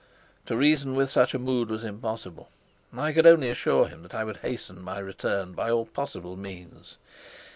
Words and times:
To 0.47 0.57
reason 0.57 0.95
with 0.95 1.11
such 1.11 1.35
a 1.35 1.37
mood 1.37 1.69
was 1.69 1.83
impossible. 1.83 2.49
I 2.91 3.13
could 3.13 3.27
only 3.27 3.51
assure 3.51 3.87
him 3.87 4.01
that 4.01 4.15
I 4.15 4.23
would 4.23 4.37
hasten 4.37 4.81
my 4.81 4.97
return 4.97 5.53
by 5.53 5.69
all 5.69 5.85
possible 5.85 6.35
means. 6.35 6.97